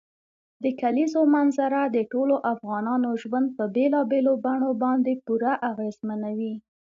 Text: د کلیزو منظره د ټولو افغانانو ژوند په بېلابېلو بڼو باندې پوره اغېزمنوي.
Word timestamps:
د 0.63 0.65
کلیزو 0.81 1.21
منظره 1.35 1.81
د 1.95 1.97
ټولو 2.11 2.35
افغانانو 2.53 3.09
ژوند 3.23 3.47
په 3.57 3.63
بېلابېلو 3.75 4.33
بڼو 4.45 4.71
باندې 4.83 5.13
پوره 5.25 5.53
اغېزمنوي. 5.71 6.53